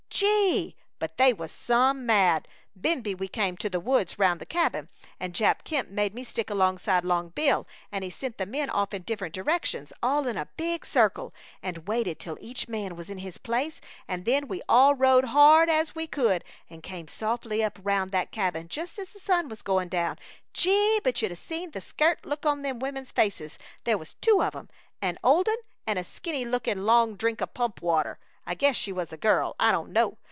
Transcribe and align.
Gee! 0.23 0.75
but 0.99 1.17
they 1.17 1.33
was 1.33 1.51
some 1.51 2.05
mad! 2.05 2.47
Bimeby 2.79 3.15
we 3.15 3.27
came 3.27 3.57
to 3.57 3.71
the 3.71 3.79
woods 3.79 4.19
round 4.19 4.39
the 4.39 4.45
cabin, 4.45 4.87
and 5.19 5.33
Jap 5.33 5.63
Kemp 5.63 5.89
made 5.89 6.13
me 6.13 6.23
stick 6.23 6.51
alongside 6.51 7.03
Long 7.03 7.29
Bill, 7.29 7.65
and 7.91 8.03
he 8.03 8.11
sent 8.11 8.37
the 8.37 8.45
men 8.45 8.69
off 8.69 8.93
in 8.93 9.01
different 9.01 9.33
directions 9.33 9.91
all 10.03 10.27
in 10.27 10.37
a 10.37 10.49
big 10.57 10.85
circle, 10.85 11.33
and 11.63 11.87
waited 11.87 12.19
till 12.19 12.37
each 12.39 12.67
man 12.67 12.95
was 12.95 13.09
in 13.09 13.17
his 13.17 13.39
place, 13.39 13.81
and 14.07 14.25
then 14.25 14.47
we 14.47 14.61
all 14.69 14.93
rode 14.93 15.23
hard 15.25 15.69
as 15.71 15.95
we 15.95 16.05
could 16.05 16.43
and 16.69 16.83
came 16.83 17.07
softly 17.07 17.63
up 17.63 17.79
round 17.81 18.11
that 18.11 18.31
cabin 18.31 18.67
just 18.67 18.99
as 18.99 19.09
the 19.09 19.19
sun 19.19 19.49
was 19.49 19.63
goin' 19.63 19.87
down. 19.89 20.19
Gee! 20.53 20.99
but 21.03 21.19
you'd 21.23 21.31
oughta 21.31 21.41
seen 21.41 21.71
the 21.71 21.81
scairt 21.81 22.17
look 22.27 22.45
on 22.45 22.61
them 22.61 22.77
women's 22.77 23.11
faces; 23.11 23.57
there 23.85 23.97
was 23.97 24.13
two 24.21 24.43
of 24.43 24.55
'em 24.55 24.69
an 25.01 25.17
old 25.23 25.47
un 25.49 25.57
an' 25.87 25.97
a 25.97 26.03
skinny 26.03 26.45
looking 26.45 26.79
long 26.83 27.15
drink 27.15 27.41
o' 27.41 27.47
pump 27.47 27.81
water. 27.81 28.19
I 28.43 28.55
guess 28.55 28.75
she 28.75 28.91
was 28.91 29.13
a 29.13 29.17
girl. 29.17 29.55
I 29.59 29.71
don't 29.71 29.93
know. 29.93 30.17